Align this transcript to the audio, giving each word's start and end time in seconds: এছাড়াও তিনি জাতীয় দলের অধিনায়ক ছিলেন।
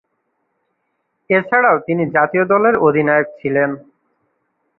এছাড়াও 1.29 1.77
তিনি 1.87 2.03
জাতীয় 2.15 2.43
দলের 2.51 2.75
অধিনায়ক 2.87 3.27
ছিলেন। 3.39 3.69